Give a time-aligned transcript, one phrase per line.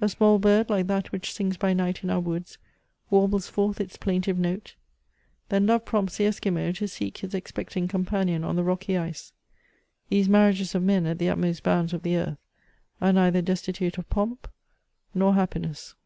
[0.00, 2.58] A small bird like that which sings by night in our woods,
[3.10, 4.76] warbles forth its plaintive note.
[5.48, 9.32] Then love prompts the Esquimaux to seek his expecting companion on the rocky ice;
[10.10, 12.38] these marriages of men at the utmost bounds of the earth
[13.00, 14.46] are neither destitute of pomp
[15.12, 15.96] nor happiness.